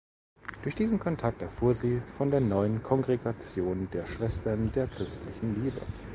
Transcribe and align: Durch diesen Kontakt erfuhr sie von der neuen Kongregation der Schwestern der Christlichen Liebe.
Durch 0.63 0.73
diesen 0.73 0.97
Kontakt 0.97 1.43
erfuhr 1.43 1.75
sie 1.75 1.99
von 2.17 2.31
der 2.31 2.39
neuen 2.39 2.81
Kongregation 2.81 3.87
der 3.93 4.07
Schwestern 4.07 4.71
der 4.71 4.87
Christlichen 4.87 5.63
Liebe. 5.63 5.79